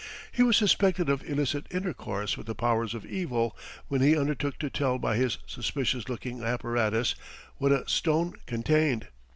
He 0.31 0.41
was 0.41 0.57
suspected 0.57 1.09
of 1.09 1.23
illicit 1.29 1.67
intercourse 1.69 2.35
with 2.35 2.47
the 2.47 2.55
Powers 2.55 2.95
of 2.95 3.05
Evil 3.05 3.55
when 3.87 4.01
he 4.01 4.17
undertook 4.17 4.57
to 4.57 4.69
tell 4.71 4.97
by 4.97 5.15
his 5.15 5.37
suspicious 5.45 6.09
looking 6.09 6.41
apparatus 6.41 7.13
what 7.59 7.71
a 7.71 7.87
stone 7.87 8.33
contained. 8.47 9.09